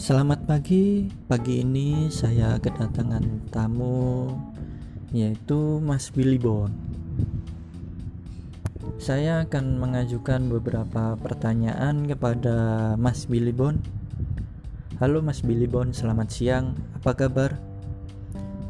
Selamat 0.00 0.48
pagi. 0.48 1.12
Pagi 1.28 1.60
ini 1.60 2.08
saya 2.08 2.56
kedatangan 2.56 3.52
tamu 3.52 4.32
yaitu 5.12 5.76
Mas 5.84 6.08
Billy 6.08 6.40
Bon. 6.40 6.72
Saya 8.96 9.44
akan 9.44 9.76
mengajukan 9.76 10.48
beberapa 10.48 11.20
pertanyaan 11.20 12.08
kepada 12.08 12.56
Mas 12.96 13.28
Billy 13.28 13.52
Bon. 13.52 13.76
Halo 15.04 15.20
Mas 15.20 15.44
Billy 15.44 15.68
Bon, 15.68 15.92
selamat 15.92 16.32
siang. 16.32 16.80
Apa 16.96 17.12
kabar? 17.12 17.60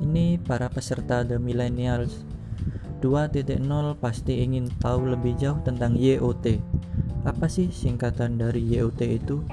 Ini 0.03 0.43
para 0.43 0.67
peserta 0.67 1.23
The 1.23 1.39
Millennials 1.39 2.27
2.0 3.07 3.47
pasti 4.03 4.43
ingin 4.43 4.67
tahu 4.83 5.15
lebih 5.15 5.39
jauh 5.39 5.63
tentang 5.63 5.95
YOT. 5.95 6.59
Apa 7.23 7.47
sih 7.47 7.71
singkatan 7.71 8.35
dari 8.35 8.67
YOT 8.67 8.99
itu? 9.07 9.47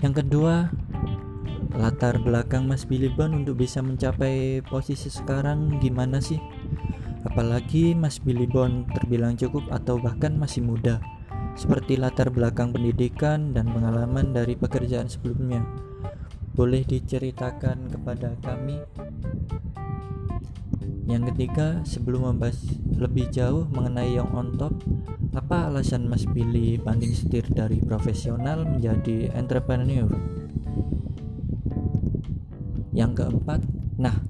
Yang 0.00 0.24
kedua, 0.24 0.72
latar 1.76 2.16
belakang 2.24 2.64
Mas 2.64 2.88
Billy 2.88 3.12
Bond 3.12 3.44
untuk 3.44 3.60
bisa 3.60 3.84
mencapai 3.84 4.64
posisi 4.64 5.12
sekarang 5.12 5.76
gimana 5.76 6.24
sih? 6.24 6.40
Apalagi 7.28 7.92
Mas 7.92 8.16
Billy 8.16 8.48
Bond 8.48 8.88
terbilang 8.96 9.36
cukup 9.36 9.68
atau 9.68 10.00
bahkan 10.00 10.32
masih 10.40 10.64
muda, 10.64 11.04
seperti 11.52 12.00
latar 12.00 12.32
belakang 12.32 12.72
pendidikan 12.72 13.52
dan 13.52 13.68
pengalaman 13.68 14.32
dari 14.32 14.56
pekerjaan 14.56 15.12
sebelumnya. 15.12 15.60
Boleh 16.56 16.80
diceritakan 16.80 17.92
kepada 17.92 18.40
kami? 18.40 18.80
Yang 21.10 21.34
ketiga, 21.34 21.82
sebelum 21.82 22.30
membahas 22.30 22.70
lebih 22.94 23.34
jauh 23.34 23.66
mengenai 23.74 24.14
yang 24.14 24.30
on 24.30 24.54
top, 24.54 24.78
apa 25.34 25.66
alasan 25.66 26.06
Mas 26.06 26.22
Billy 26.22 26.78
banding 26.78 27.10
setir 27.10 27.42
dari 27.50 27.82
profesional 27.82 28.62
menjadi 28.62 29.34
entrepreneur? 29.34 30.06
Yang 32.94 33.10
keempat, 33.18 33.60
nah, 33.98 34.22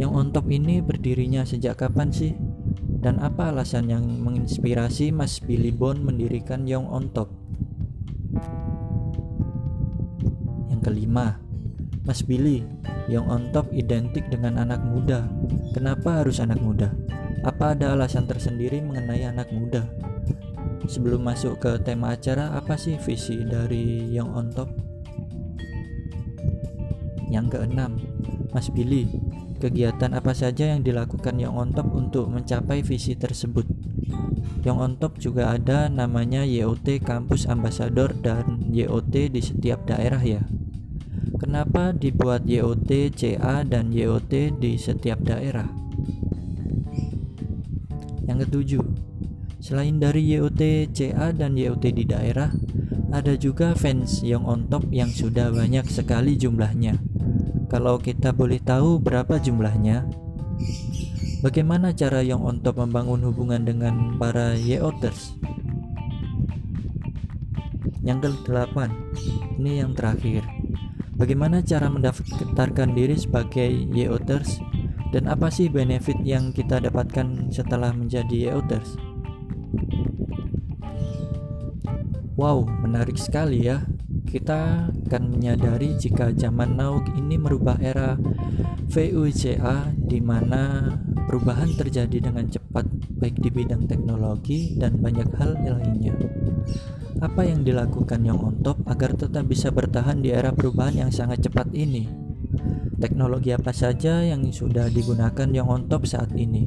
yang 0.00 0.16
on 0.16 0.32
top 0.32 0.48
ini 0.48 0.80
berdirinya 0.80 1.44
sejak 1.44 1.84
kapan 1.84 2.08
sih? 2.08 2.32
Dan 3.02 3.20
apa 3.20 3.52
alasan 3.52 3.92
yang 3.92 4.08
menginspirasi 4.24 5.12
Mas 5.12 5.36
Billy 5.36 5.68
Bond 5.68 6.00
mendirikan 6.00 6.64
Young 6.64 6.88
on 6.88 7.12
Top? 7.12 7.28
Yang 10.72 10.80
kelima, 10.80 11.36
Mas 12.02 12.18
Billy, 12.26 12.66
Young 13.06 13.30
on 13.30 13.54
Top 13.54 13.70
identik 13.70 14.26
dengan 14.26 14.58
anak 14.58 14.82
muda. 14.82 15.22
Kenapa 15.70 16.18
harus 16.18 16.42
anak 16.42 16.58
muda? 16.58 16.90
Apa 17.46 17.78
ada 17.78 17.94
alasan 17.94 18.26
tersendiri 18.26 18.82
mengenai 18.82 19.22
anak 19.22 19.54
muda? 19.54 19.86
Sebelum 20.90 21.22
masuk 21.22 21.62
ke 21.62 21.78
tema 21.86 22.18
acara, 22.18 22.58
apa 22.58 22.74
sih 22.74 22.98
visi 22.98 23.46
dari 23.46 24.10
Young 24.10 24.34
on 24.34 24.50
Top? 24.50 24.74
Yang 27.30 27.54
keenam, 27.54 28.02
Mas 28.50 28.66
Billy, 28.74 29.06
kegiatan 29.62 30.10
apa 30.10 30.34
saja 30.34 30.74
yang 30.74 30.82
dilakukan 30.82 31.38
Young 31.38 31.54
on 31.54 31.70
Top 31.70 31.86
untuk 31.94 32.26
mencapai 32.34 32.82
visi 32.82 33.14
tersebut? 33.14 33.64
Young 34.66 34.82
on 34.82 34.92
Top 34.98 35.22
juga 35.22 35.54
ada 35.54 35.86
namanya 35.86 36.42
YOT 36.42 36.98
Kampus 36.98 37.46
Ambassador 37.46 38.10
dan 38.10 38.66
YOT 38.74 39.30
di 39.30 39.38
setiap 39.38 39.86
daerah 39.86 40.18
ya. 40.18 40.42
Kenapa 41.52 41.92
dibuat 41.92 42.48
YOT, 42.48 43.12
CA, 43.12 43.60
dan 43.60 43.92
YOT 43.92 44.56
di 44.56 44.80
setiap 44.80 45.20
daerah? 45.20 45.68
Yang 48.24 48.48
ketujuh, 48.48 48.84
selain 49.60 50.00
dari 50.00 50.32
YOT, 50.32 50.88
CA, 50.96 51.28
dan 51.28 51.52
YOT 51.52 51.92
di 51.92 52.08
daerah, 52.08 52.48
ada 53.12 53.36
juga 53.36 53.76
fans 53.76 54.24
yang 54.24 54.48
on 54.48 54.64
top 54.72 54.88
yang 54.96 55.12
sudah 55.12 55.52
banyak 55.52 55.84
sekali 55.92 56.40
jumlahnya. 56.40 56.96
Kalau 57.68 58.00
kita 58.00 58.32
boleh 58.32 58.56
tahu 58.56 58.96
berapa 58.96 59.36
jumlahnya? 59.36 60.08
Bagaimana 61.44 61.92
cara 61.92 62.24
yang 62.24 62.40
on 62.40 62.64
top 62.64 62.80
membangun 62.80 63.28
hubungan 63.28 63.60
dengan 63.68 64.16
para 64.16 64.56
YOTers? 64.56 65.36
Yang 68.00 68.40
ke-8, 68.40 68.88
ini 69.60 69.84
yang 69.84 69.92
terakhir. 69.92 70.61
Bagaimana 71.12 71.60
cara 71.60 71.92
mendaftarkan 71.92 72.96
diri 72.96 73.20
sebagai 73.20 73.68
YOTers 73.92 74.64
dan 75.12 75.28
apa 75.28 75.52
sih 75.52 75.68
benefit 75.68 76.16
yang 76.24 76.56
kita 76.56 76.80
dapatkan 76.80 77.52
setelah 77.52 77.92
menjadi 77.92 78.52
YOTers? 78.52 78.96
Wow, 82.32 82.64
menarik 82.80 83.20
sekali 83.20 83.68
ya. 83.68 83.84
Kita 84.24 84.88
akan 84.88 85.22
menyadari 85.36 85.92
jika 86.00 86.32
zaman 86.32 86.80
now 86.80 87.04
ini 87.12 87.36
merubah 87.36 87.76
era 87.76 88.16
VUCA 88.88 89.92
di 89.92 90.18
mana 90.24 90.96
perubahan 91.28 91.76
terjadi 91.76 92.32
dengan 92.32 92.48
cepat 92.48 92.88
baik 93.20 93.36
di 93.38 93.52
bidang 93.52 93.84
teknologi 93.84 94.80
dan 94.80 94.96
banyak 94.96 95.28
hal 95.36 95.60
lainnya. 95.60 96.16
Apa 97.22 97.46
yang 97.46 97.62
dilakukan 97.62 98.26
Yang 98.26 98.38
On 98.42 98.56
Top 98.66 98.82
agar 98.90 99.14
tetap 99.14 99.46
bisa 99.46 99.70
bertahan 99.70 100.18
di 100.18 100.34
era 100.34 100.50
perubahan 100.50 101.06
yang 101.06 101.10
sangat 101.14 101.46
cepat 101.46 101.70
ini? 101.70 102.10
Teknologi 102.98 103.54
apa 103.54 103.70
saja 103.70 104.26
yang 104.26 104.42
sudah 104.50 104.90
digunakan 104.90 105.46
Yang 105.46 105.68
On 105.70 105.82
Top 105.86 106.02
saat 106.02 106.34
ini? 106.34 106.66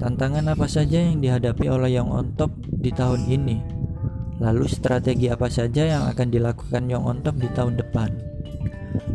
Tantangan 0.00 0.48
apa 0.48 0.64
saja 0.72 1.04
yang 1.04 1.20
dihadapi 1.20 1.68
oleh 1.68 2.00
Yang 2.00 2.08
On 2.16 2.26
Top 2.32 2.56
di 2.64 2.96
tahun 2.96 3.28
ini? 3.28 3.56
Lalu 4.40 4.64
strategi 4.72 5.28
apa 5.28 5.52
saja 5.52 5.84
yang 5.84 6.08
akan 6.08 6.32
dilakukan 6.32 6.88
Yang 6.88 7.02
On 7.04 7.18
Top 7.20 7.36
di 7.36 7.48
tahun 7.52 7.76
depan? 7.76 8.08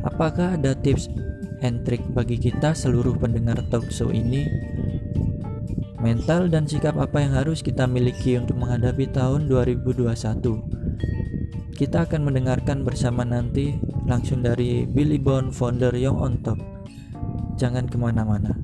Apakah 0.06 0.54
ada 0.54 0.78
tips 0.78 1.10
and 1.66 1.82
trick 1.82 2.06
bagi 2.14 2.38
kita 2.38 2.78
seluruh 2.78 3.18
pendengar 3.18 3.58
talk 3.74 3.90
show 3.90 4.14
ini 4.14 4.46
mental 6.00 6.48
dan 6.48 6.64
sikap 6.64 6.96
apa 6.96 7.20
yang 7.20 7.36
harus 7.36 7.60
kita 7.60 7.84
miliki 7.84 8.40
untuk 8.40 8.56
menghadapi 8.60 9.12
tahun 9.12 9.52
2021. 9.52 11.76
Kita 11.76 12.08
akan 12.08 12.22
mendengarkan 12.28 12.84
bersama 12.84 13.24
nanti 13.24 13.76
langsung 14.08 14.44
dari 14.44 14.88
Billy 14.88 15.20
Bond, 15.20 15.56
founder 15.56 15.96
Young 15.96 16.20
on 16.20 16.44
Top. 16.44 16.60
Jangan 17.60 17.88
ke 17.88 17.98
mana-mana. 18.00 18.56